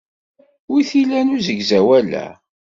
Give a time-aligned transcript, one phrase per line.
[0.71, 2.27] Wi t-ilan usegzawal-a?